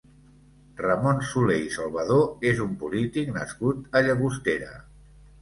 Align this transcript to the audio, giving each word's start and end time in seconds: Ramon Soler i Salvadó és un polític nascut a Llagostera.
Ramon 0.77 1.19
Soler 1.31 1.57
i 1.63 1.67
Salvadó 1.75 2.17
és 2.53 2.63
un 2.65 2.73
polític 2.85 3.31
nascut 3.37 4.01
a 4.01 4.05
Llagostera. 4.09 4.73